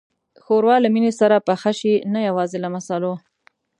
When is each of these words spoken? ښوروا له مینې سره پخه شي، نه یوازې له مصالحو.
ښوروا 0.43 0.75
له 0.83 0.89
مینې 0.93 1.11
سره 1.19 1.45
پخه 1.47 1.71
شي، 1.79 1.93
نه 2.13 2.19
یوازې 2.27 2.57
له 2.63 2.69
مصالحو. 2.75 3.15